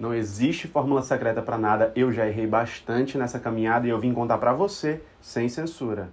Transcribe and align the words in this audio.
Não 0.00 0.14
existe 0.14 0.66
fórmula 0.66 1.02
secreta 1.02 1.42
para 1.42 1.58
nada. 1.58 1.92
Eu 1.94 2.10
já 2.10 2.26
errei 2.26 2.46
bastante 2.46 3.18
nessa 3.18 3.38
caminhada 3.38 3.86
e 3.86 3.90
eu 3.90 4.00
vim 4.00 4.14
contar 4.14 4.38
para 4.38 4.54
você 4.54 5.02
sem 5.20 5.46
censura. 5.46 6.08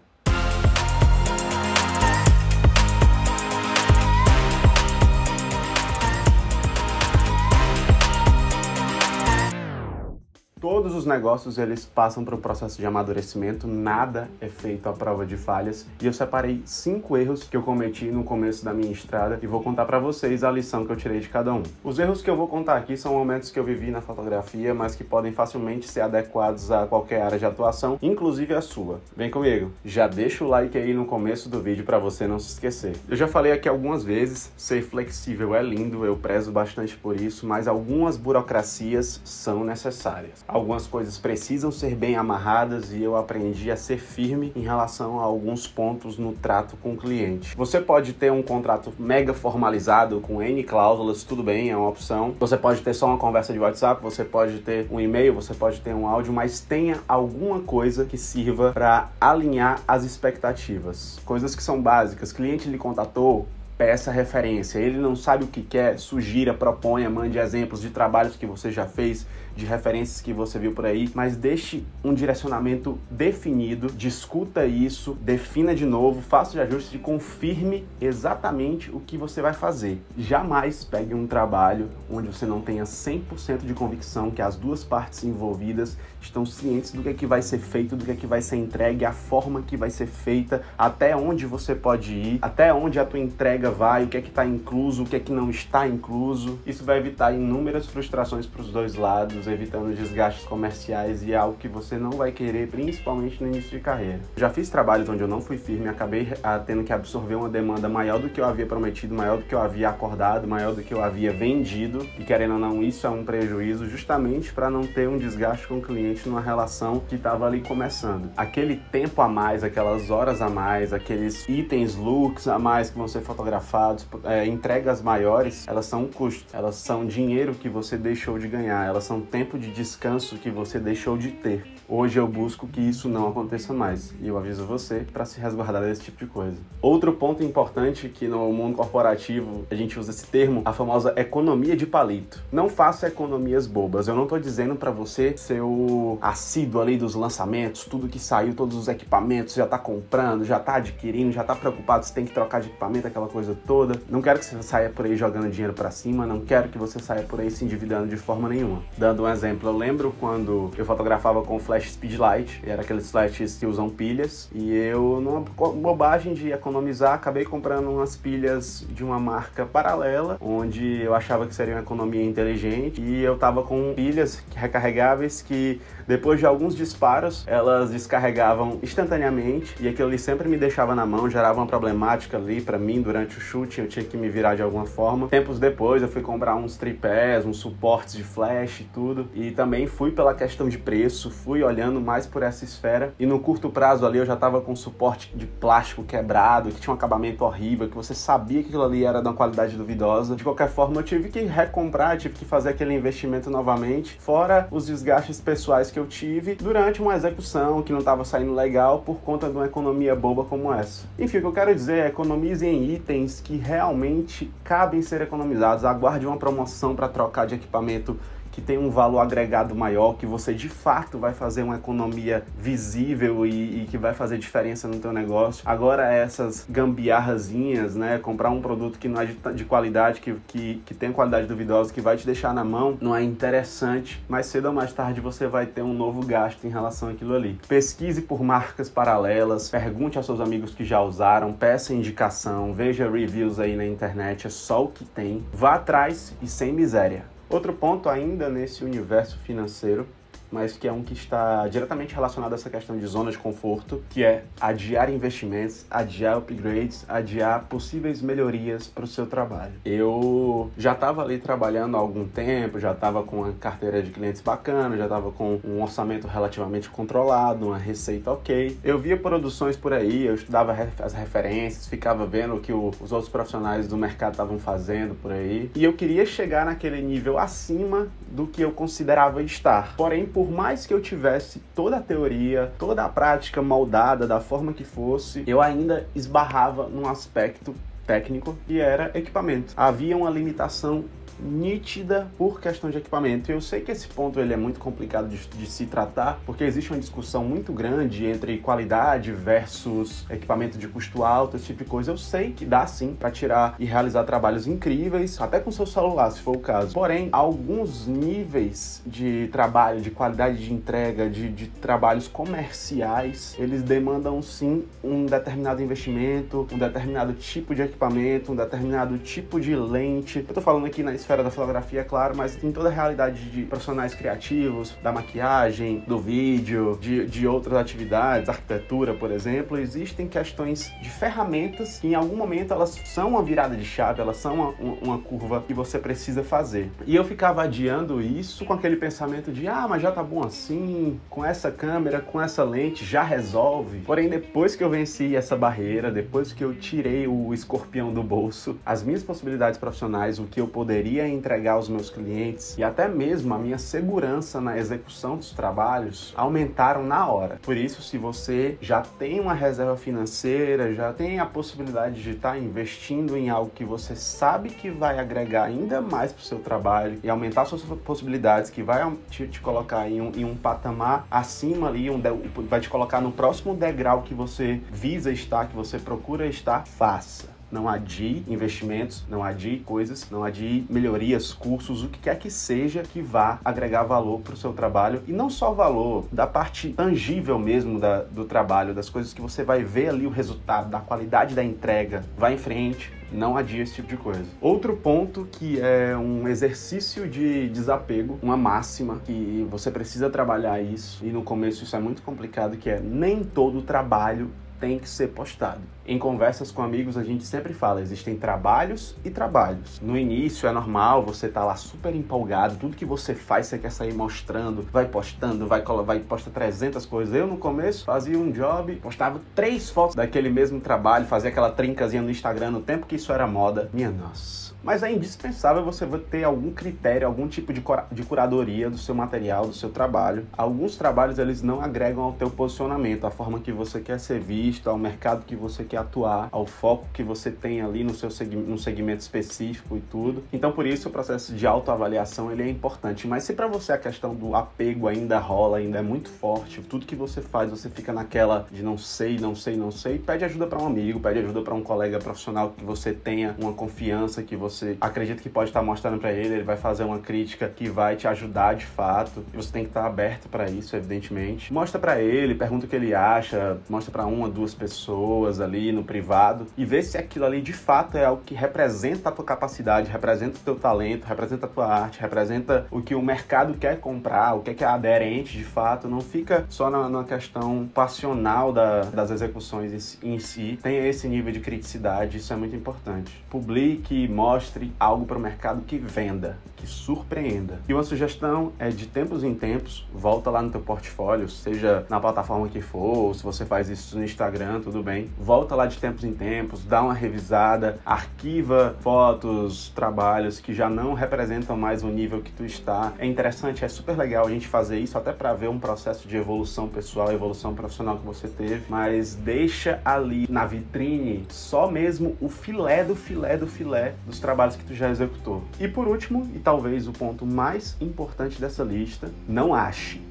Os 10.97 11.05
negócios 11.05 11.57
eles 11.57 11.85
passam 11.85 12.25
por 12.25 12.33
um 12.33 12.41
processo 12.41 12.77
de 12.79 12.85
amadurecimento, 12.85 13.67
nada 13.67 14.27
é 14.41 14.47
feito 14.47 14.89
à 14.89 14.93
prova 14.93 15.25
de 15.25 15.37
falhas. 15.37 15.85
E 16.01 16.07
eu 16.07 16.13
separei 16.13 16.61
cinco 16.65 17.15
erros 17.15 17.43
que 17.43 17.55
eu 17.55 17.61
cometi 17.61 18.05
no 18.05 18.23
começo 18.23 18.65
da 18.65 18.73
minha 18.73 18.91
estrada 18.91 19.39
e 19.41 19.47
vou 19.47 19.61
contar 19.61 19.85
para 19.85 19.99
vocês 19.99 20.43
a 20.43 20.49
lição 20.49 20.85
que 20.85 20.91
eu 20.91 20.95
tirei 20.95 21.19
de 21.19 21.29
cada 21.29 21.53
um. 21.53 21.61
Os 21.83 21.99
erros 21.99 22.21
que 22.21 22.29
eu 22.29 22.35
vou 22.35 22.47
contar 22.47 22.77
aqui 22.77 22.97
são 22.97 23.13
momentos 23.13 23.51
que 23.51 23.59
eu 23.59 23.63
vivi 23.63 23.91
na 23.91 24.01
fotografia, 24.01 24.73
mas 24.73 24.95
que 24.95 25.03
podem 25.03 25.31
facilmente 25.31 25.87
ser 25.87 26.01
adequados 26.01 26.71
a 26.71 26.87
qualquer 26.87 27.21
área 27.21 27.37
de 27.37 27.45
atuação, 27.45 27.99
inclusive 28.01 28.55
a 28.55 28.61
sua. 28.61 28.99
Vem 29.15 29.29
comigo. 29.29 29.71
Já 29.85 30.07
deixa 30.07 30.43
o 30.43 30.47
like 30.47 30.77
aí 30.77 30.93
no 30.93 31.05
começo 31.05 31.47
do 31.47 31.61
vídeo 31.61 31.85
para 31.85 31.99
você 31.99 32.25
não 32.25 32.39
se 32.39 32.53
esquecer. 32.53 32.95
Eu 33.07 33.15
já 33.15 33.27
falei 33.27 33.51
aqui 33.51 33.69
algumas 33.69 34.03
vezes, 34.03 34.51
ser 34.57 34.81
flexível 34.81 35.53
é 35.53 35.61
lindo, 35.61 36.03
eu 36.03 36.17
prezo 36.17 36.51
bastante 36.51 36.97
por 36.97 37.21
isso, 37.21 37.45
mas 37.45 37.67
algumas 37.67 38.17
burocracias 38.17 39.21
são 39.23 39.63
necessárias. 39.63 40.43
Algumas 40.47 40.86
coisas 40.87 41.17
precisam 41.17 41.71
ser 41.71 41.95
bem 41.95 42.15
amarradas 42.15 42.91
e 42.91 43.03
eu 43.03 43.15
aprendi 43.15 43.69
a 43.69 43.77
ser 43.77 43.97
firme 43.99 44.51
em 44.55 44.61
relação 44.61 45.19
a 45.19 45.23
alguns 45.23 45.67
pontos 45.67 46.17
no 46.17 46.31
trato 46.33 46.75
com 46.77 46.93
o 46.93 46.97
cliente. 46.97 47.55
Você 47.55 47.79
pode 47.79 48.13
ter 48.13 48.31
um 48.31 48.41
contrato 48.41 48.93
mega 48.97 49.33
formalizado 49.33 50.19
com 50.21 50.41
N 50.41 50.63
cláusulas, 50.63 51.23
tudo 51.23 51.43
bem, 51.43 51.69
é 51.69 51.77
uma 51.77 51.89
opção. 51.89 52.33
Você 52.39 52.57
pode 52.57 52.81
ter 52.81 52.93
só 52.93 53.07
uma 53.07 53.17
conversa 53.17 53.53
de 53.53 53.59
WhatsApp, 53.59 54.01
você 54.01 54.23
pode 54.23 54.59
ter 54.59 54.87
um 54.89 54.99
e-mail, 54.99 55.33
você 55.33 55.53
pode 55.53 55.81
ter 55.81 55.93
um 55.93 56.07
áudio, 56.07 56.33
mas 56.33 56.59
tenha 56.59 56.99
alguma 57.07 57.59
coisa 57.59 58.05
que 58.05 58.17
sirva 58.17 58.71
para 58.71 59.09
alinhar 59.19 59.81
as 59.87 60.03
expectativas. 60.03 61.19
Coisas 61.25 61.55
que 61.55 61.61
são 61.61 61.81
básicas. 61.81 62.31
Cliente 62.31 62.69
lhe 62.69 62.77
contatou, 62.77 63.47
peça 63.77 64.11
referência. 64.11 64.79
Ele 64.79 64.97
não 64.97 65.15
sabe 65.15 65.43
o 65.43 65.47
que 65.47 65.61
quer, 65.61 65.99
sugira, 65.99 66.53
proponha, 66.53 67.09
mande 67.09 67.37
exemplos 67.37 67.81
de 67.81 67.89
trabalhos 67.89 68.35
que 68.35 68.45
você 68.45 68.71
já 68.71 68.85
fez, 68.85 69.25
de 69.57 69.65
referências 69.65 70.21
que 70.21 70.31
você 70.31 70.59
viu 70.59 70.71
por 70.71 70.85
aí, 70.85 71.09
mas 71.15 71.35
deixe 71.35 71.83
um 72.03 72.13
direcionamento 72.13 72.97
definido, 73.09 73.87
discuta 73.87 74.65
isso, 74.65 75.17
defina 75.19 75.73
de 75.73 75.85
novo, 75.85 76.21
faça 76.21 76.51
os 76.51 76.57
ajustes 76.59 76.93
e 76.93 76.99
confirme 76.99 77.83
exatamente 77.99 78.91
o 78.91 78.99
que 78.99 79.17
você 79.17 79.41
vai 79.41 79.53
fazer. 79.53 79.99
Jamais 80.15 80.83
pegue 80.83 81.15
um 81.15 81.25
trabalho 81.25 81.89
onde 82.09 82.27
você 82.27 82.45
não 82.45 82.61
tenha 82.61 82.83
100% 82.83 83.65
de 83.65 83.73
convicção 83.73 84.29
que 84.29 84.41
as 84.41 84.55
duas 84.55 84.83
partes 84.83 85.23
envolvidas 85.23 85.97
estão 86.21 86.45
cientes 86.45 86.91
do 86.91 87.01
que 87.01 87.09
é 87.09 87.13
que 87.13 87.25
vai 87.25 87.41
ser 87.41 87.59
feito, 87.59 87.95
do 87.95 88.05
que 88.05 88.11
é 88.11 88.15
que 88.15 88.27
vai 88.27 88.41
ser 88.41 88.57
entregue, 88.57 89.05
a 89.05 89.11
forma 89.11 89.61
que 89.61 89.75
vai 89.75 89.89
ser 89.89 90.07
feita, 90.07 90.61
até 90.77 91.15
onde 91.15 91.45
você 91.45 91.73
pode 91.73 92.13
ir, 92.13 92.39
até 92.41 92.73
onde 92.73 92.99
a 92.99 93.05
tua 93.05 93.19
entrega 93.19 93.71
vai, 93.71 94.03
o 94.03 94.07
que 94.07 94.17
é 94.17 94.21
que 94.21 94.29
está 94.29 94.45
incluso, 94.45 95.03
o 95.03 95.05
que 95.05 95.15
é 95.15 95.19
que 95.19 95.31
não 95.31 95.49
está 95.49 95.87
incluso. 95.87 96.59
Isso 96.65 96.83
vai 96.83 96.97
evitar 96.97 97.33
inúmeras 97.33 97.87
frustrações 97.87 98.45
para 98.45 98.61
os 98.61 98.69
dois 98.69 98.95
lados 98.95 99.46
evitando 99.51 99.95
desgastes 99.95 100.45
comerciais 100.45 101.23
e 101.23 101.33
é 101.33 101.35
algo 101.35 101.57
que 101.57 101.67
você 101.67 101.97
não 101.97 102.11
vai 102.11 102.31
querer, 102.31 102.67
principalmente 102.67 103.41
no 103.43 103.49
início 103.49 103.77
de 103.77 103.79
carreira. 103.79 104.19
já 104.35 104.49
fiz 104.49 104.69
trabalhos 104.69 105.07
onde 105.09 105.21
eu 105.21 105.27
não 105.27 105.41
fui 105.41 105.57
firme, 105.57 105.87
acabei 105.87 106.33
ah, 106.43 106.59
tendo 106.59 106.83
que 106.83 106.93
absorver 106.93 107.35
uma 107.35 107.49
demanda 107.49 107.87
maior 107.87 108.19
do 108.19 108.29
que 108.29 108.41
eu 108.41 108.45
havia 108.45 108.65
prometido, 108.65 109.13
maior 109.13 109.37
do 109.37 109.43
que 109.43 109.53
eu 109.53 109.61
havia 109.61 109.89
acordado, 109.89 110.47
maior 110.47 110.73
do 110.73 110.81
que 110.81 110.93
eu 110.93 111.03
havia 111.03 111.31
vendido, 111.31 112.07
e 112.17 112.23
querendo 112.23 112.53
ou 112.53 112.59
não, 112.59 112.83
isso 112.83 113.05
é 113.05 113.09
um 113.09 113.23
prejuízo 113.23 113.87
justamente 113.87 114.51
para 114.51 114.69
não 114.69 114.81
ter 114.85 115.07
um 115.07 115.17
desgaste 115.17 115.67
com 115.67 115.77
o 115.77 115.81
cliente 115.81 116.27
numa 116.27 116.41
relação 116.41 116.99
que 116.99 117.15
estava 117.15 117.45
ali 117.45 117.61
começando. 117.61 118.29
Aquele 118.35 118.77
tempo 118.91 119.21
a 119.21 119.27
mais, 119.27 119.63
aquelas 119.63 120.09
horas 120.09 120.41
a 120.41 120.49
mais, 120.49 120.93
aqueles 120.93 121.47
itens, 121.47 121.95
looks 121.95 122.47
a 122.47 122.59
mais 122.59 122.89
que 122.89 122.97
vão 122.97 123.07
ser 123.07 123.21
fotografados, 123.21 124.07
é, 124.23 124.45
entregas 124.45 125.01
maiores, 125.01 125.67
elas 125.67 125.85
são 125.85 126.05
custo, 126.07 126.45
elas 126.53 126.75
são 126.75 127.05
dinheiro 127.05 127.53
que 127.53 127.69
você 127.69 127.97
deixou 127.97 128.37
de 128.39 128.47
ganhar, 128.47 128.85
elas 128.85 129.03
são 129.03 129.21
tempo 129.21 129.36
tempo 129.37 129.59
de 129.59 129.71
descanso 129.71 130.35
que 130.37 130.49
você 130.49 130.79
deixou 130.79 131.15
de 131.15 131.29
ter. 131.29 131.63
Hoje 131.87 132.19
eu 132.19 132.27
busco 132.27 132.67
que 132.67 132.81
isso 132.81 133.07
não 133.07 133.29
aconteça 133.29 133.71
mais 133.71 134.13
e 134.19 134.27
eu 134.27 134.37
aviso 134.37 134.65
você 134.65 135.05
para 135.13 135.25
se 135.25 135.39
resguardar 135.39 135.83
desse 135.83 136.01
tipo 136.01 136.17
de 136.17 136.25
coisa. 136.25 136.57
Outro 136.81 137.13
ponto 137.13 137.43
importante 137.43 138.09
que 138.09 138.27
no 138.27 138.51
mundo 138.51 138.75
corporativo 138.75 139.65
a 139.69 139.75
gente 139.75 139.97
usa 139.97 140.09
esse 140.09 140.25
termo, 140.25 140.63
a 140.65 140.73
famosa 140.73 141.13
economia 141.15 141.77
de 141.77 141.85
palito. 141.85 142.43
Não 142.51 142.67
faça 142.67 143.07
economias 143.07 143.67
bobas. 143.67 144.07
Eu 144.07 144.15
não 144.15 144.23
estou 144.23 144.39
dizendo 144.39 144.75
para 144.75 144.89
você 144.89 145.37
ser 145.37 145.61
o 145.61 146.17
assíduo 146.19 146.81
ali 146.81 146.97
dos 146.97 147.13
lançamentos, 147.13 147.85
tudo 147.85 148.09
que 148.09 148.19
saiu, 148.19 148.55
todos 148.55 148.75
os 148.75 148.87
equipamentos, 148.87 149.53
já 149.53 149.65
está 149.65 149.77
comprando, 149.77 150.43
já 150.43 150.57
está 150.57 150.77
adquirindo, 150.77 151.31
já 151.31 151.41
está 151.41 151.55
preocupado 151.55 152.05
se 152.05 152.11
tem 152.11 152.25
que 152.25 152.33
trocar 152.33 152.59
de 152.59 152.69
equipamento, 152.69 153.05
aquela 153.05 153.27
coisa 153.27 153.55
toda. 153.67 154.01
Não 154.09 154.21
quero 154.21 154.39
que 154.39 154.45
você 154.45 154.63
saia 154.63 154.89
por 154.89 155.05
aí 155.05 155.15
jogando 155.15 155.49
dinheiro 155.49 155.73
para 155.73 155.91
cima, 155.91 156.25
não 156.25 156.41
quero 156.41 156.69
que 156.69 156.77
você 156.77 156.97
saia 156.97 157.21
por 157.21 157.39
aí 157.39 157.51
se 157.51 157.63
endividando 157.63 158.07
de 158.07 158.17
forma 158.17 158.49
nenhuma. 158.49 158.81
Dando 158.97 159.26
exemplo, 159.29 159.69
eu 159.69 159.77
lembro 159.77 160.13
quando 160.19 160.71
eu 160.77 160.85
fotografava 160.85 161.41
com 161.41 161.59
flash 161.59 161.91
speedlight, 161.91 162.61
era 162.65 162.81
aqueles 162.81 163.11
flashes 163.11 163.57
que 163.57 163.65
usam 163.65 163.89
pilhas, 163.89 164.49
e 164.53 164.73
eu, 164.73 165.19
numa 165.21 165.41
bobagem 165.41 166.33
de 166.33 166.51
economizar, 166.51 167.13
acabei 167.13 167.45
comprando 167.45 167.89
umas 167.89 168.15
pilhas 168.15 168.85
de 168.89 169.03
uma 169.03 169.19
marca 169.19 169.65
paralela, 169.65 170.37
onde 170.41 171.01
eu 171.01 171.13
achava 171.13 171.45
que 171.45 171.55
seria 171.55 171.75
uma 171.75 171.81
economia 171.81 172.23
inteligente, 172.23 173.01
e 173.01 173.21
eu 173.23 173.37
tava 173.37 173.63
com 173.63 173.93
pilhas 173.95 174.43
recarregáveis 174.55 175.41
que 175.41 175.81
depois 176.07 176.39
de 176.39 176.45
alguns 176.45 176.75
disparos, 176.75 177.43
elas 177.45 177.91
descarregavam 177.91 178.79
instantaneamente 178.81 179.75
e 179.79 179.87
aquilo 179.87 180.07
ali 180.07 180.17
sempre 180.17 180.47
me 180.47 180.55
deixava 180.55 180.95
na 180.95 181.05
mão, 181.05 181.29
gerava 181.29 181.59
uma 181.59 181.67
problemática 181.67 182.37
ali 182.37 182.61
para 182.61 182.77
mim 182.77 183.01
durante 183.01 183.37
o 183.37 183.41
chute, 183.41 183.81
eu 183.81 183.87
tinha 183.87 184.05
que 184.05 184.15
me 184.15 184.29
virar 184.29 184.55
de 184.55 184.61
alguma 184.61 184.85
forma. 184.85 185.27
Tempos 185.27 185.59
depois, 185.59 186.01
eu 186.01 186.07
fui 186.07 186.21
comprar 186.21 186.55
uns 186.55 186.77
tripés, 186.77 187.45
uns 187.45 187.57
suportes 187.57 188.15
de 188.15 188.23
flash 188.23 188.81
e 188.81 188.83
tudo, 188.85 189.27
e 189.33 189.51
também 189.51 189.85
fui 189.85 190.11
pela 190.11 190.33
questão 190.33 190.69
de 190.69 190.77
preço, 190.77 191.29
fui 191.29 191.61
olhando 191.61 191.99
mais 191.99 192.25
por 192.25 192.41
essa 192.41 192.63
esfera 192.63 193.13
e 193.19 193.25
no 193.25 193.39
curto 193.39 193.69
prazo 193.69 194.05
ali 194.05 194.17
eu 194.17 194.25
já 194.25 194.35
tava 194.35 194.61
com 194.61 194.75
suporte 194.75 195.35
de 195.35 195.45
plástico 195.45 196.03
quebrado, 196.03 196.69
que 196.69 196.79
tinha 196.79 196.93
um 196.93 196.95
acabamento 196.95 197.43
horrível, 197.43 197.89
que 197.89 197.95
você 197.95 198.13
sabia 198.13 198.61
que 198.61 198.69
aquilo 198.69 198.83
ali 198.83 199.03
era 199.03 199.21
de 199.21 199.27
uma 199.27 199.33
qualidade 199.33 199.75
duvidosa. 199.75 200.35
De 200.35 200.43
qualquer 200.43 200.69
forma, 200.69 200.99
eu 200.99 201.03
tive 201.03 201.29
que 201.29 201.41
recomprar, 201.41 202.17
tive 202.17 202.33
que 202.33 202.45
fazer 202.45 202.69
aquele 202.69 202.93
investimento 202.93 203.49
novamente, 203.49 204.17
fora 204.19 204.67
os 204.71 204.85
desgastes 204.85 205.41
pessoais 205.41 205.91
que 205.91 205.96
que 205.97 205.99
eu 205.99 206.05
tive 206.05 206.53
durante 206.53 207.01
uma 207.01 207.15
execução 207.15 207.81
que 207.81 207.91
não 207.91 207.97
estava 207.97 208.23
saindo 208.23 208.53
legal 208.53 208.99
por 208.99 209.15
conta 209.21 209.49
de 209.49 209.55
uma 209.55 209.65
economia 209.65 210.15
boba 210.15 210.43
como 210.43 210.71
essa. 210.71 211.07
Enfim, 211.17 211.39
o 211.39 211.41
que 211.41 211.47
eu 211.47 211.51
quero 211.51 211.73
dizer 211.73 212.05
é 212.05 212.07
economize 212.07 212.63
em 212.63 212.93
itens 212.93 213.41
que 213.41 213.57
realmente 213.57 214.51
cabem 214.63 215.01
ser 215.01 215.21
economizados. 215.21 215.83
Aguarde 215.83 216.27
uma 216.27 216.37
promoção 216.37 216.95
para 216.95 217.07
trocar 217.07 217.47
de 217.47 217.55
equipamento 217.55 218.15
que 218.57 218.61
tem 218.61 218.75
um 218.75 218.89
valor 218.89 219.19
agregado 219.19 219.75
maior, 219.75 220.13
que 220.13 220.25
você 220.25 220.51
de 220.51 220.67
fato 220.67 221.19
vai 221.19 221.31
fazer 221.31 221.61
uma 221.61 221.75
economia 221.75 222.43
visível 222.59 223.45
e, 223.45 223.83
e 223.83 223.85
que 223.85 223.99
vai 223.99 224.15
fazer 224.15 224.39
diferença 224.39 224.87
no 224.87 224.97
teu 224.97 225.13
negócio. 225.13 225.61
Agora 225.63 226.11
essas 226.11 226.65
gambiarrazinhas, 226.67 227.95
né, 227.95 228.17
comprar 228.17 228.49
um 228.49 228.59
produto 228.59 228.97
que 228.97 229.07
não 229.07 229.21
é 229.21 229.27
de, 229.27 229.37
de 229.53 229.63
qualidade, 229.63 230.21
que, 230.21 230.33
que, 230.47 230.81
que 230.83 230.95
tem 230.95 231.11
qualidade 231.11 231.45
duvidosa, 231.45 231.93
que 231.93 232.01
vai 232.01 232.17
te 232.17 232.25
deixar 232.25 232.51
na 232.51 232.63
mão, 232.63 232.97
não 232.99 233.15
é 233.15 233.21
interessante, 233.21 234.19
mas 234.27 234.47
cedo 234.47 234.69
ou 234.69 234.73
mais 234.73 234.91
tarde 234.91 235.21
você 235.21 235.45
vai 235.45 235.67
ter 235.67 235.83
um 235.83 235.93
novo 235.93 236.25
gasto 236.25 236.65
em 236.65 236.69
relação 236.71 237.09
àquilo 237.09 237.35
ali. 237.35 237.59
Pesquise 237.67 238.23
por 238.23 238.41
marcas 238.41 238.89
paralelas, 238.89 239.69
pergunte 239.69 240.17
aos 240.17 240.25
seus 240.25 240.41
amigos 240.41 240.73
que 240.73 240.83
já 240.83 240.99
usaram, 240.99 241.53
peça 241.53 241.93
indicação, 241.93 242.73
veja 242.73 243.07
reviews 243.07 243.59
aí 243.59 243.75
na 243.75 243.85
internet, 243.85 244.47
é 244.47 244.49
só 244.49 244.85
o 244.85 244.87
que 244.87 245.05
tem. 245.05 245.45
Vá 245.53 245.75
atrás 245.75 246.33
e 246.41 246.47
sem 246.47 246.73
miséria. 246.73 247.36
Outro 247.49 247.73
ponto 247.73 248.09
ainda 248.09 248.49
nesse 248.49 248.83
universo 248.83 249.39
financeiro 249.39 250.07
mas 250.51 250.77
que 250.77 250.87
é 250.87 250.91
um 250.91 251.03
que 251.03 251.13
está 251.13 251.67
diretamente 251.67 252.13
relacionado 252.13 252.53
a 252.53 252.55
essa 252.55 252.69
questão 252.69 252.97
de 252.97 253.05
zona 253.05 253.31
de 253.31 253.37
conforto, 253.37 254.03
que 254.09 254.23
é 254.23 254.43
adiar 254.59 255.09
investimentos, 255.09 255.85
adiar 255.89 256.37
upgrades, 256.37 257.05
adiar 257.07 257.65
possíveis 257.65 258.21
melhorias 258.21 258.87
para 258.87 259.03
o 259.03 259.07
seu 259.07 259.25
trabalho. 259.25 259.73
Eu 259.85 260.71
já 260.77 260.93
estava 260.93 261.21
ali 261.21 261.37
trabalhando 261.37 261.95
há 261.95 261.99
algum 261.99 262.27
tempo, 262.27 262.79
já 262.79 262.91
estava 262.91 263.23
com 263.23 263.37
uma 263.37 263.51
carteira 263.53 264.01
de 264.01 264.11
clientes 264.11 264.41
bacana, 264.41 264.97
já 264.97 265.03
estava 265.03 265.31
com 265.31 265.59
um 265.63 265.81
orçamento 265.81 266.27
relativamente 266.27 266.89
controlado, 266.89 267.67
uma 267.67 267.77
receita 267.77 268.31
ok. 268.31 268.77
Eu 268.83 268.99
via 268.99 269.17
produções 269.17 269.75
por 269.75 269.93
aí, 269.93 270.25
eu 270.25 270.35
estudava 270.35 270.75
as 270.99 271.13
referências, 271.13 271.87
ficava 271.87 272.25
vendo 272.25 272.55
o 272.55 272.59
que 272.59 272.71
os 272.73 273.11
outros 273.11 273.29
profissionais 273.29 273.87
do 273.87 273.97
mercado 273.97 274.33
estavam 274.33 274.59
fazendo 274.59 275.15
por 275.15 275.31
aí, 275.31 275.71
e 275.75 275.83
eu 275.83 275.93
queria 275.93 276.25
chegar 276.25 276.65
naquele 276.65 277.01
nível 277.01 277.37
acima 277.37 278.07
do 278.29 278.47
que 278.47 278.61
eu 278.61 278.71
considerava 278.71 279.41
estar. 279.41 279.95
Porém, 279.95 280.25
por 280.37 280.51
mais 280.51 280.85
que 280.85 280.93
eu 280.93 281.01
tivesse 281.01 281.59
toda 281.73 281.97
a 281.97 281.99
teoria, 281.99 282.71
toda 282.77 283.03
a 283.03 283.09
prática 283.09 283.59
moldada 283.59 284.27
da 284.27 284.39
forma 284.39 284.71
que 284.71 284.83
fosse, 284.83 285.43
eu 285.47 285.59
ainda 285.59 286.07
esbarrava 286.13 286.87
num 286.87 287.07
aspecto 287.07 287.73
técnico 288.05 288.55
que 288.67 288.79
era 288.79 289.09
equipamento. 289.15 289.73
Havia 289.75 290.15
uma 290.15 290.29
limitação 290.29 291.05
nítida 291.39 292.27
por 292.37 292.59
questão 292.59 292.89
de 292.89 292.97
equipamento. 292.97 293.51
Eu 293.51 293.61
sei 293.61 293.81
que 293.81 293.91
esse 293.91 294.07
ponto 294.07 294.39
ele 294.39 294.53
é 294.53 294.57
muito 294.57 294.79
complicado 294.79 295.27
de, 295.27 295.37
de 295.47 295.65
se 295.69 295.85
tratar, 295.85 296.39
porque 296.45 296.63
existe 296.63 296.91
uma 296.91 296.99
discussão 296.99 297.43
muito 297.43 297.71
grande 297.73 298.25
entre 298.25 298.57
qualidade 298.57 299.31
versus 299.31 300.25
equipamento 300.29 300.77
de 300.77 300.87
custo 300.87 301.23
alto, 301.23 301.55
esse 301.55 301.65
tipo 301.65 301.83
de 301.83 301.89
coisa. 301.89 302.11
Eu 302.11 302.17
sei 302.17 302.51
que 302.51 302.65
dá 302.65 302.85
sim 302.87 303.13
para 303.13 303.31
tirar 303.31 303.75
e 303.79 303.85
realizar 303.85 304.23
trabalhos 304.23 304.67
incríveis, 304.67 305.39
até 305.39 305.59
com 305.59 305.71
seu 305.71 305.85
celular, 305.85 306.31
se 306.31 306.41
for 306.41 306.55
o 306.55 306.59
caso. 306.59 306.93
Porém, 306.93 307.29
alguns 307.31 308.07
níveis 308.07 309.01
de 309.05 309.49
trabalho, 309.51 310.01
de 310.01 310.11
qualidade 310.11 310.57
de 310.57 310.73
entrega, 310.73 311.29
de, 311.29 311.49
de 311.49 311.67
trabalhos 311.67 312.27
comerciais, 312.27 313.55
eles 313.59 313.83
demandam 313.83 314.41
sim 314.41 314.85
um 315.03 315.25
determinado 315.25 315.81
investimento, 315.81 316.67
um 316.71 316.77
determinado 316.77 317.33
tipo 317.33 317.73
de 317.75 317.81
equipamento, 317.81 318.51
um 318.51 318.55
determinado 318.55 319.17
tipo 319.17 319.59
de 319.59 319.75
lente. 319.75 320.45
Eu 320.47 320.53
tô 320.53 320.61
falando 320.61 320.85
aqui 320.85 321.03
na 321.03 321.13
esfera 321.27 321.43
da 321.43 321.51
fotografia, 321.51 322.05
claro, 322.05 322.37
mas 322.37 322.55
tem 322.55 322.71
toda 322.71 322.87
a 322.87 322.91
realidade 322.91 323.49
de 323.49 323.63
profissionais 323.63 324.15
criativos, 324.15 324.95
da 325.03 325.11
maquiagem, 325.11 326.01
do 326.07 326.17
vídeo, 326.17 326.97
de, 327.01 327.25
de 327.25 327.45
outras 327.45 327.77
atividades, 327.77 328.47
arquitetura, 328.47 329.13
por 329.13 329.29
exemplo. 329.29 329.77
Existem 329.77 330.25
questões 330.25 330.89
de 331.01 331.09
ferramentas 331.09 331.99
que 331.99 332.07
em 332.07 332.15
algum 332.15 332.37
momento 332.37 332.73
elas 332.73 332.91
são 333.03 333.31
uma 333.31 333.43
virada 333.43 333.75
de 333.75 333.83
chave, 333.83 334.21
elas 334.21 334.37
são 334.37 334.53
uma, 334.53 334.73
uma 335.01 335.17
curva 335.19 335.61
que 335.67 335.73
você 335.73 335.99
precisa 335.99 336.45
fazer. 336.45 336.89
E 337.05 337.13
eu 337.13 337.25
ficava 337.25 337.63
adiando 337.63 338.21
isso 338.21 338.63
com 338.63 338.71
aquele 338.71 338.95
pensamento 338.95 339.51
de, 339.51 339.67
ah, 339.67 339.85
mas 339.89 340.01
já 340.01 340.13
tá 340.13 340.23
bom 340.23 340.45
assim, 340.45 341.19
com 341.29 341.43
essa 341.43 341.69
câmera, 341.69 342.21
com 342.21 342.41
essa 342.41 342.63
lente, 342.63 343.03
já 343.03 343.21
resolve. 343.21 343.99
Porém, 344.05 344.29
depois 344.29 344.77
que 344.77 344.83
eu 344.83 344.89
venci 344.89 345.35
essa 345.35 345.57
barreira, 345.57 346.09
depois 346.09 346.53
que 346.53 346.63
eu 346.63 346.73
tirei 346.73 347.27
o 347.27 347.53
escorpião 347.53 348.13
do 348.13 348.23
bolso, 348.23 348.79
as 348.85 349.03
minhas 349.03 349.23
possibilidades 349.23 349.77
profissionais, 349.77 350.39
o 350.39 350.45
que 350.45 350.61
eu 350.61 350.67
poderia 350.67 351.16
entregar 351.25 351.73
aos 351.73 351.87
meus 351.87 352.09
clientes 352.09 352.77
e 352.77 352.83
até 352.83 353.07
mesmo 353.07 353.53
a 353.53 353.57
minha 353.57 353.77
segurança 353.77 354.59
na 354.59 354.77
execução 354.77 355.37
dos 355.37 355.51
trabalhos 355.51 356.33
aumentaram 356.35 357.03
na 357.03 357.27
hora. 357.27 357.59
Por 357.61 357.77
isso, 357.77 358.01
se 358.01 358.17
você 358.17 358.77
já 358.81 359.01
tem 359.01 359.39
uma 359.39 359.53
reserva 359.53 359.95
financeira, 359.95 360.93
já 360.93 361.13
tem 361.13 361.39
a 361.39 361.45
possibilidade 361.45 362.21
de 362.21 362.31
estar 362.31 362.57
investindo 362.57 363.37
em 363.37 363.49
algo 363.49 363.71
que 363.73 363.85
você 363.85 364.15
sabe 364.15 364.69
que 364.69 364.89
vai 364.89 365.19
agregar 365.19 365.63
ainda 365.63 366.01
mais 366.01 366.31
para 366.31 366.41
o 366.41 366.45
seu 366.45 366.59
trabalho 366.59 367.19
e 367.23 367.29
aumentar 367.29 367.65
suas 367.65 367.81
possibilidades, 367.99 368.69
que 368.69 368.83
vai 368.83 369.11
te, 369.29 369.47
te 369.47 369.61
colocar 369.61 370.09
em 370.09 370.21
um, 370.21 370.31
em 370.35 370.45
um, 370.45 370.55
patamar 370.55 371.25
acima 371.29 371.87
ali, 371.87 372.09
um 372.09 372.19
de, 372.19 372.29
vai 372.67 372.79
te 372.79 372.89
colocar 372.89 373.21
no 373.21 373.31
próximo 373.31 373.73
degrau 373.73 374.21
que 374.21 374.33
você 374.33 374.81
visa 374.91 375.31
estar, 375.31 375.67
que 375.67 375.75
você 375.75 375.97
procura 375.97 376.45
estar, 376.47 376.85
faça 376.85 377.56
não 377.71 377.87
adie 377.87 378.43
investimentos, 378.47 379.25
não 379.29 379.43
adie 379.43 379.79
coisas, 379.79 380.29
não 380.29 380.43
adie 380.43 380.85
melhorias, 380.89 381.53
cursos, 381.53 382.03
o 382.03 382.09
que 382.09 382.19
quer 382.19 382.37
que 382.37 382.49
seja 382.49 383.03
que 383.03 383.21
vá 383.21 383.59
agregar 383.63 384.03
valor 384.03 384.41
para 384.41 384.53
o 384.53 384.57
seu 384.57 384.73
trabalho 384.73 385.21
e 385.27 385.31
não 385.31 385.49
só 385.49 385.71
valor, 385.71 386.25
da 386.31 386.47
parte 386.47 386.89
tangível 386.93 387.59
mesmo 387.59 387.99
da, 387.99 388.23
do 388.23 388.45
trabalho, 388.45 388.93
das 388.93 389.09
coisas 389.09 389.33
que 389.33 389.41
você 389.41 389.63
vai 389.63 389.83
ver 389.83 390.09
ali 390.09 390.25
o 390.25 390.29
resultado, 390.29 390.89
da 390.89 390.99
qualidade 390.99 391.55
da 391.55 391.63
entrega. 391.63 392.23
Vá 392.37 392.51
em 392.51 392.57
frente, 392.57 393.11
não 393.31 393.57
adia 393.57 393.83
esse 393.83 393.95
tipo 393.95 394.07
de 394.07 394.17
coisa. 394.17 394.45
Outro 394.61 394.95
ponto 394.95 395.47
que 395.51 395.79
é 395.79 396.15
um 396.15 396.47
exercício 396.47 397.27
de 397.27 397.69
desapego, 397.69 398.39
uma 398.41 398.57
máxima 398.57 399.19
que 399.25 399.67
você 399.69 399.91
precisa 399.91 400.29
trabalhar 400.29 400.81
isso 400.81 401.25
e 401.25 401.29
no 401.29 401.43
começo 401.43 401.83
isso 401.83 401.95
é 401.95 401.99
muito 401.99 402.21
complicado, 402.21 402.77
que 402.77 402.89
é 402.89 402.99
nem 402.99 403.43
todo 403.43 403.81
trabalho 403.81 404.49
tem 404.79 404.99
que 404.99 405.09
ser 405.09 405.29
postado. 405.29 405.81
Em 406.05 406.17
conversas 406.17 406.71
com 406.71 406.81
amigos, 406.81 407.17
a 407.17 407.23
gente 407.23 407.43
sempre 407.45 407.73
fala: 407.73 408.01
existem 408.01 408.37
trabalhos 408.37 409.15
e 409.25 409.29
trabalhos. 409.29 409.99
No 410.01 410.17
início 410.17 410.67
é 410.67 410.71
normal, 410.71 411.23
você 411.23 411.49
tá 411.49 411.63
lá 411.63 411.75
super 411.75 412.15
empolgado, 412.15 412.77
tudo 412.77 412.95
que 412.95 413.05
você 413.05 413.35
faz 413.35 413.67
você 413.67 413.77
quer 413.77 413.91
sair 413.91 414.13
mostrando, 414.13 414.87
vai 414.91 415.05
postando, 415.05 415.67
vai, 415.67 415.81
vai 415.81 416.19
posta 416.19 416.49
300 416.49 417.05
coisas. 417.05 417.35
Eu 417.35 417.47
no 417.47 417.57
começo 417.57 418.05
fazia 418.05 418.37
um 418.37 418.51
job, 418.51 418.95
postava 418.97 419.41
três 419.53 419.89
fotos 419.89 420.15
daquele 420.15 420.49
mesmo 420.49 420.79
trabalho, 420.79 421.25
fazia 421.25 421.49
aquela 421.49 421.71
trincazinha 421.71 422.21
no 422.21 422.29
Instagram 422.29 422.71
no 422.71 422.81
tempo 422.81 423.05
que 423.05 423.15
isso 423.15 423.31
era 423.33 423.45
moda. 423.45 423.89
Minha 423.93 424.11
nossa 424.11 424.66
mas 424.87 425.03
é 425.03 425.11
indispensável 425.11 425.83
você 425.83 426.07
ter 426.31 426.45
algum 426.45 426.71
critério, 426.71 427.27
algum 427.27 427.45
tipo 427.45 427.73
de, 427.73 427.83
de 428.09 428.23
curadoria 428.23 428.89
do 428.89 428.97
seu 428.97 429.13
material, 429.13 429.67
do 429.67 429.73
seu 429.73 429.89
trabalho. 429.89 430.47
Alguns 430.57 430.95
trabalhos 430.95 431.37
eles 431.37 431.61
não 431.61 431.81
agregam 431.81 432.23
ao 432.23 432.31
teu 432.31 432.49
posicionamento, 432.49 433.27
à 433.27 433.29
forma 433.29 433.59
que 433.59 433.69
você 433.69 433.99
quer 433.99 434.17
ser 434.17 434.39
visto, 434.39 434.89
ao 434.89 434.97
mercado 434.97 435.43
que 435.43 435.57
você 435.57 435.83
quer 435.83 435.97
atuar, 435.97 436.47
ao 436.53 436.65
foco 436.65 437.05
que 437.11 437.21
você 437.21 437.51
tem 437.51 437.81
ali 437.81 438.01
no 438.01 438.15
seu 438.15 438.31
segmento, 438.31 438.69
no 438.69 438.77
segmento 438.77 439.19
específico 439.19 439.97
e 439.97 439.99
tudo. 439.99 440.41
Então 440.53 440.71
por 440.71 440.85
isso 440.85 441.09
o 441.09 441.11
processo 441.11 441.53
de 441.53 441.67
autoavaliação 441.67 442.49
ele 442.49 442.63
é 442.63 442.69
importante. 442.69 443.27
Mas 443.27 443.43
se 443.43 443.51
para 443.51 443.67
você 443.67 443.91
a 443.91 443.97
questão 443.97 444.33
do 444.33 444.55
apego 444.55 445.09
ainda 445.09 445.37
rola, 445.37 445.79
ainda 445.79 445.99
é 445.99 446.01
muito 446.01 446.29
forte, 446.29 446.79
tudo 446.79 447.05
que 447.05 447.13
você 447.13 447.41
faz 447.41 447.69
você 447.69 447.89
fica 447.89 448.13
naquela 448.13 448.65
de 448.71 448.81
não 448.81 448.97
sei, 448.97 449.37
não 449.37 449.53
sei, 449.53 449.75
não 449.75 449.91
sei, 449.91 450.17
pede 450.17 450.45
ajuda 450.45 450.65
para 450.65 450.81
um 450.81 450.87
amigo, 450.87 451.19
pede 451.19 451.39
ajuda 451.39 451.61
para 451.61 451.73
um 451.73 451.83
colega 451.83 452.19
profissional 452.19 452.69
que 452.69 452.85
você 452.85 453.11
tenha 453.11 453.53
uma 453.59 453.73
confiança 453.73 454.41
que 454.41 454.55
você 454.55 454.76
você 454.77 454.97
acredita 455.01 455.41
que 455.41 455.49
pode 455.49 455.69
estar 455.69 455.81
mostrando 455.81 456.19
para 456.19 456.31
ele, 456.31 456.55
ele 456.55 456.63
vai 456.63 456.77
fazer 456.77 457.03
uma 457.03 457.19
crítica 457.19 457.67
que 457.67 457.89
vai 457.89 458.15
te 458.15 458.27
ajudar 458.27 458.75
de 458.75 458.85
fato. 458.85 459.43
E 459.53 459.57
você 459.57 459.71
tem 459.71 459.83
que 459.83 459.89
estar 459.89 460.05
aberto 460.05 460.47
para 460.47 460.69
isso, 460.69 460.95
evidentemente. 460.95 461.73
Mostra 461.73 461.99
para 461.99 462.21
ele, 462.21 462.55
pergunta 462.55 462.85
o 462.85 462.89
que 462.89 462.95
ele 462.95 463.13
acha, 463.13 463.77
mostra 463.89 464.11
para 464.11 464.25
uma, 464.25 464.47
duas 464.47 464.73
pessoas 464.73 465.59
ali 465.59 465.91
no 465.91 466.03
privado 466.03 466.67
e 466.77 466.85
vê 466.85 467.01
se 467.01 467.17
aquilo 467.17 467.45
ali 467.45 467.61
de 467.61 467.73
fato 467.73 468.17
é 468.17 468.25
algo 468.25 468.41
que 468.45 468.53
representa 468.53 469.29
a 469.29 469.31
tua 469.31 469.45
capacidade, 469.45 470.11
representa 470.11 470.57
o 470.57 470.61
teu 470.61 470.75
talento, 470.75 471.25
representa 471.25 471.65
a 471.65 471.69
tua 471.69 471.87
arte, 471.87 472.19
representa 472.19 472.85
o 472.91 473.01
que 473.01 473.15
o 473.15 473.21
mercado 473.21 473.73
quer 473.75 473.99
comprar, 473.99 474.55
o 474.55 474.61
que 474.61 474.71
é, 474.71 474.73
que 474.73 474.83
é 474.83 474.87
aderente 474.87 475.57
de 475.57 475.63
fato. 475.63 476.07
Não 476.07 476.21
fica 476.21 476.65
só 476.69 476.89
na, 476.89 477.09
na 477.09 477.23
questão 477.23 477.89
passional 477.93 478.71
da, 478.71 479.01
das 479.01 479.31
execuções 479.31 480.17
em 480.21 480.39
si. 480.39 480.79
Tenha 480.81 481.07
esse 481.07 481.27
nível 481.27 481.51
de 481.51 481.59
criticidade, 481.59 482.37
isso 482.37 482.53
é 482.53 482.55
muito 482.55 482.75
importante. 482.75 483.43
Publique, 483.49 484.27
mostre 484.27 484.66
mostre 484.67 484.91
algo 484.99 485.25
para 485.25 485.37
o 485.37 485.39
mercado 485.39 485.81
que 485.81 485.97
venda, 485.97 486.57
que 486.75 486.85
surpreenda. 486.85 487.79
E 487.87 487.93
uma 487.93 488.03
sugestão 488.03 488.73
é 488.77 488.89
de 488.89 489.07
tempos 489.07 489.43
em 489.43 489.53
tempos, 489.53 490.05
volta 490.13 490.49
lá 490.49 490.61
no 490.61 490.69
teu 490.69 490.81
portfólio, 490.81 491.47
seja 491.47 492.05
na 492.09 492.19
plataforma 492.19 492.67
que 492.67 492.81
for, 492.81 493.17
ou 493.17 493.33
se 493.33 493.43
você 493.43 493.65
faz 493.65 493.89
isso 493.89 494.17
no 494.17 494.23
Instagram, 494.23 494.81
tudo 494.81 495.01
bem. 495.01 495.29
Volta 495.39 495.73
lá 495.73 495.85
de 495.85 495.97
tempos 495.97 496.23
em 496.23 496.33
tempos, 496.33 496.83
dá 496.83 497.01
uma 497.01 497.13
revisada, 497.13 497.97
arquiva 498.05 498.95
fotos, 498.99 499.89
trabalhos 499.95 500.59
que 500.59 500.73
já 500.73 500.89
não 500.89 501.13
representam 501.13 501.77
mais 501.77 502.03
o 502.03 502.07
nível 502.07 502.41
que 502.41 502.51
tu 502.51 502.65
está. 502.65 503.13
É 503.17 503.25
interessante, 503.25 503.85
é 503.85 503.87
super 503.87 504.17
legal 504.17 504.45
a 504.45 504.49
gente 504.49 504.67
fazer 504.67 504.99
isso 504.99 505.17
até 505.17 505.31
para 505.31 505.53
ver 505.53 505.69
um 505.69 505.79
processo 505.79 506.27
de 506.27 506.35
evolução 506.35 506.87
pessoal, 506.89 507.31
evolução 507.31 507.73
profissional 507.73 508.17
que 508.17 508.25
você 508.25 508.47
teve, 508.47 508.83
mas 508.89 509.33
deixa 509.33 510.01
ali 510.03 510.45
na 510.49 510.65
vitrine 510.65 511.45
só 511.49 511.89
mesmo 511.89 512.35
o 512.41 512.49
filé 512.49 513.03
do 513.03 513.15
filé 513.15 513.57
do 513.57 513.67
filé 513.67 514.13
dos 514.25 514.39
trabalhos 514.47 514.77
que 514.77 514.85
tu 514.85 514.95
já 514.95 515.09
executou. 515.09 515.61
E 515.77 515.89
por 515.89 516.07
último, 516.07 516.49
e 516.55 516.59
talvez 516.59 517.05
o 517.05 517.11
ponto 517.11 517.45
mais 517.45 517.97
importante 517.99 518.61
dessa 518.61 518.81
lista, 518.81 519.29
não 519.45 519.75
ache, 519.75 520.21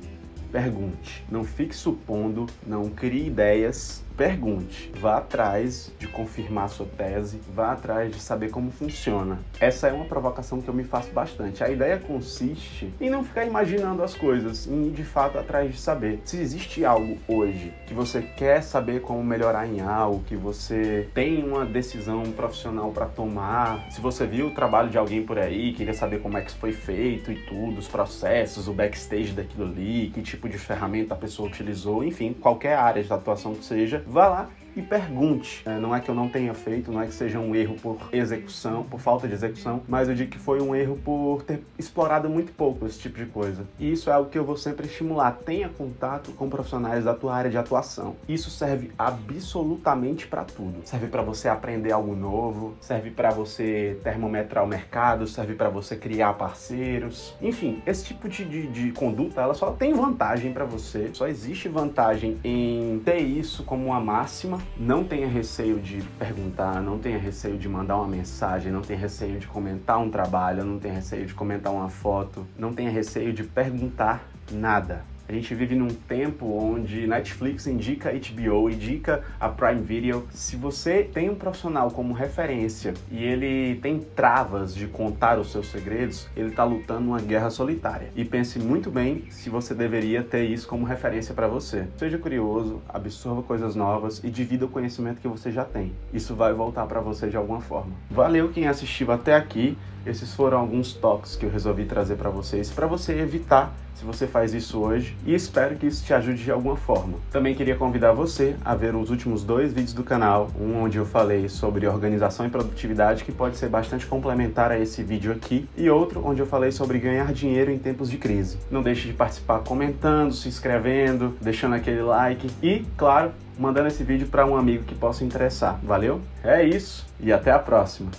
pergunte. 0.50 1.22
Não 1.30 1.44
fique 1.44 1.76
supondo, 1.76 2.46
não 2.66 2.88
crie 2.88 3.26
ideias 3.26 4.02
pergunte, 4.16 4.90
vá 4.98 5.18
atrás 5.18 5.92
de 5.98 6.08
confirmar 6.08 6.68
sua 6.68 6.86
tese, 6.86 7.40
vá 7.54 7.72
atrás 7.72 8.10
de 8.10 8.20
saber 8.20 8.50
como 8.50 8.70
funciona. 8.70 9.38
Essa 9.60 9.88
é 9.88 9.92
uma 9.92 10.06
provocação 10.06 10.60
que 10.60 10.68
eu 10.68 10.74
me 10.74 10.84
faço 10.84 11.12
bastante. 11.12 11.62
A 11.62 11.68
ideia 11.68 11.98
consiste 11.98 12.92
em 13.00 13.10
não 13.10 13.22
ficar 13.22 13.44
imaginando 13.44 14.02
as 14.02 14.14
coisas, 14.14 14.66
em 14.66 14.86
ir 14.86 14.92
de 14.92 15.04
fato 15.04 15.38
atrás 15.38 15.70
de 15.70 15.78
saber. 15.78 16.20
Se 16.24 16.38
existe 16.38 16.84
algo 16.84 17.18
hoje 17.28 17.72
que 17.86 17.92
você 17.92 18.22
quer 18.22 18.62
saber 18.62 19.02
como 19.02 19.22
melhorar 19.22 19.66
em 19.66 19.80
algo, 19.80 20.24
que 20.24 20.36
você 20.36 21.08
tem 21.12 21.44
uma 21.44 21.64
decisão 21.64 22.22
profissional 22.32 22.90
para 22.92 23.06
tomar, 23.06 23.90
se 23.90 24.00
você 24.00 24.26
viu 24.26 24.48
o 24.48 24.50
trabalho 24.50 24.88
de 24.88 24.96
alguém 24.96 25.22
por 25.22 25.38
aí, 25.38 25.72
queria 25.72 25.94
saber 25.94 26.20
como 26.20 26.38
é 26.38 26.40
que 26.40 26.52
foi 26.52 26.72
feito 26.72 27.30
e 27.30 27.36
tudo, 27.46 27.78
os 27.78 27.88
processos, 27.88 28.68
o 28.68 28.72
backstage 28.72 29.32
daquilo 29.32 29.66
ali, 29.66 30.10
que 30.14 30.22
tipo 30.22 30.48
de 30.48 30.58
ferramenta 30.58 31.14
a 31.14 31.16
pessoa 31.16 31.48
utilizou, 31.48 32.02
enfim, 32.02 32.32
qualquer 32.32 32.76
área 32.76 33.02
de 33.02 33.12
atuação 33.12 33.54
que 33.54 33.64
seja, 33.64 34.02
vá 34.06 34.28
lá 34.28 34.50
e 34.76 34.82
pergunte. 34.82 35.62
É, 35.64 35.78
não 35.78 35.96
é 35.96 36.00
que 36.00 36.08
eu 36.10 36.14
não 36.14 36.28
tenha 36.28 36.52
feito, 36.52 36.92
não 36.92 37.00
é 37.00 37.06
que 37.06 37.14
seja 37.14 37.38
um 37.38 37.54
erro 37.54 37.76
por 37.82 37.98
execução, 38.12 38.84
por 38.84 39.00
falta 39.00 39.26
de 39.26 39.34
execução, 39.34 39.82
mas 39.88 40.08
eu 40.08 40.14
digo 40.14 40.30
que 40.30 40.38
foi 40.38 40.60
um 40.60 40.74
erro 40.74 40.98
por 41.02 41.42
ter 41.42 41.62
explorado 41.78 42.28
muito 42.28 42.52
pouco 42.52 42.86
esse 42.86 42.98
tipo 42.98 43.16
de 43.18 43.26
coisa. 43.26 43.64
E 43.78 43.90
isso 43.90 44.10
é 44.10 44.12
algo 44.12 44.28
que 44.28 44.38
eu 44.38 44.44
vou 44.44 44.56
sempre 44.56 44.86
estimular. 44.86 45.32
Tenha 45.32 45.68
contato 45.70 46.32
com 46.32 46.48
profissionais 46.48 47.04
da 47.04 47.14
tua 47.14 47.34
área 47.34 47.50
de 47.50 47.56
atuação. 47.56 48.16
Isso 48.28 48.50
serve 48.50 48.90
absolutamente 48.98 50.26
para 50.26 50.44
tudo. 50.44 50.80
Serve 50.84 51.06
para 51.06 51.22
você 51.22 51.48
aprender 51.48 51.92
algo 51.92 52.14
novo, 52.14 52.74
serve 52.80 53.10
para 53.10 53.30
você 53.30 53.98
termometrar 54.04 54.62
o 54.62 54.66
mercado, 54.66 55.26
serve 55.26 55.54
para 55.54 55.70
você 55.70 55.96
criar 55.96 56.34
parceiros. 56.34 57.34
Enfim, 57.40 57.82
esse 57.86 58.04
tipo 58.04 58.28
de, 58.28 58.44
de, 58.44 58.66
de 58.66 58.92
conduta, 58.92 59.40
ela 59.40 59.54
só 59.54 59.70
tem 59.70 59.94
vantagem 59.94 60.52
para 60.52 60.64
você. 60.64 61.10
Só 61.14 61.26
existe 61.26 61.68
vantagem 61.68 62.38
em 62.44 63.00
ter 63.04 63.18
isso 63.18 63.64
como 63.64 63.86
uma 63.86 64.00
máxima 64.00 64.58
não 64.78 65.04
tenha 65.04 65.26
receio 65.26 65.78
de 65.78 66.02
perguntar, 66.18 66.82
não 66.82 66.98
tenha 66.98 67.18
receio 67.18 67.58
de 67.58 67.68
mandar 67.68 67.96
uma 67.96 68.08
mensagem, 68.08 68.70
não 68.70 68.82
tenha 68.82 68.98
receio 68.98 69.38
de 69.38 69.46
comentar 69.46 69.98
um 69.98 70.10
trabalho, 70.10 70.64
não 70.64 70.78
tenha 70.78 70.94
receio 70.94 71.26
de 71.26 71.34
comentar 71.34 71.72
uma 71.72 71.88
foto, 71.88 72.46
não 72.58 72.72
tenha 72.72 72.90
receio 72.90 73.32
de 73.32 73.44
perguntar 73.44 74.28
nada. 74.50 75.04
A 75.28 75.32
gente 75.32 75.52
vive 75.56 75.74
num 75.74 75.88
tempo 75.88 76.46
onde 76.46 77.04
Netflix 77.04 77.66
indica 77.66 78.12
HBO, 78.12 78.70
indica 78.70 79.24
a 79.40 79.48
Prime 79.48 79.82
Video. 79.82 80.24
Se 80.30 80.54
você 80.54 81.02
tem 81.02 81.28
um 81.28 81.34
profissional 81.34 81.90
como 81.90 82.14
referência 82.14 82.94
e 83.10 83.24
ele 83.24 83.80
tem 83.80 83.98
travas 83.98 84.72
de 84.72 84.86
contar 84.86 85.38
os 85.40 85.50
seus 85.50 85.68
segredos, 85.68 86.28
ele 86.36 86.50
está 86.50 86.62
lutando 86.62 87.08
uma 87.08 87.20
guerra 87.20 87.50
solitária. 87.50 88.10
E 88.14 88.24
pense 88.24 88.60
muito 88.60 88.88
bem 88.88 89.24
se 89.28 89.50
você 89.50 89.74
deveria 89.74 90.22
ter 90.22 90.44
isso 90.44 90.68
como 90.68 90.86
referência 90.86 91.34
para 91.34 91.48
você. 91.48 91.88
Seja 91.96 92.18
curioso, 92.18 92.80
absorva 92.88 93.42
coisas 93.42 93.74
novas 93.74 94.22
e 94.22 94.30
divida 94.30 94.66
o 94.66 94.68
conhecimento 94.68 95.20
que 95.20 95.28
você 95.28 95.50
já 95.50 95.64
tem. 95.64 95.92
Isso 96.14 96.36
vai 96.36 96.52
voltar 96.52 96.86
para 96.86 97.00
você 97.00 97.28
de 97.28 97.36
alguma 97.36 97.60
forma. 97.60 97.92
Valeu 98.08 98.50
quem 98.50 98.68
assistiu 98.68 99.10
até 99.10 99.34
aqui. 99.34 99.76
Esses 100.06 100.32
foram 100.34 100.58
alguns 100.58 100.92
toques 100.92 101.34
que 101.34 101.44
eu 101.44 101.50
resolvi 101.50 101.84
trazer 101.84 102.14
para 102.14 102.30
vocês, 102.30 102.70
para 102.70 102.86
você 102.86 103.18
evitar 103.18 103.74
se 103.96 104.04
você 104.04 104.26
faz 104.26 104.52
isso 104.52 104.78
hoje 104.78 105.16
e 105.26 105.34
espero 105.34 105.76
que 105.76 105.86
isso 105.86 106.04
te 106.04 106.12
ajude 106.12 106.44
de 106.44 106.50
alguma 106.50 106.76
forma. 106.76 107.14
Também 107.30 107.54
queria 107.54 107.76
convidar 107.76 108.12
você 108.12 108.54
a 108.64 108.74
ver 108.74 108.94
os 108.94 109.10
últimos 109.10 109.42
dois 109.42 109.72
vídeos 109.72 109.94
do 109.94 110.04
canal, 110.04 110.50
um 110.60 110.82
onde 110.82 110.98
eu 110.98 111.06
falei 111.06 111.48
sobre 111.48 111.86
organização 111.86 112.46
e 112.46 112.50
produtividade, 112.50 113.24
que 113.24 113.32
pode 113.32 113.56
ser 113.56 113.68
bastante 113.68 114.06
complementar 114.06 114.70
a 114.70 114.78
esse 114.78 115.02
vídeo 115.02 115.32
aqui, 115.32 115.68
e 115.76 115.88
outro 115.88 116.22
onde 116.24 116.40
eu 116.40 116.46
falei 116.46 116.70
sobre 116.70 116.98
ganhar 116.98 117.32
dinheiro 117.32 117.70
em 117.70 117.78
tempos 117.78 118.10
de 118.10 118.18
crise. 118.18 118.58
Não 118.70 118.82
deixe 118.82 119.08
de 119.08 119.14
participar 119.14 119.60
comentando, 119.60 120.32
se 120.32 120.48
inscrevendo, 120.48 121.36
deixando 121.40 121.74
aquele 121.74 122.02
like 122.02 122.50
e, 122.62 122.84
claro, 122.96 123.32
mandando 123.58 123.88
esse 123.88 124.04
vídeo 124.04 124.26
para 124.26 124.44
um 124.46 124.56
amigo 124.56 124.84
que 124.84 124.94
possa 124.94 125.24
interessar. 125.24 125.80
Valeu? 125.82 126.20
É 126.44 126.62
isso 126.62 127.06
e 127.18 127.32
até 127.32 127.50
a 127.50 127.58
próxima! 127.58 128.10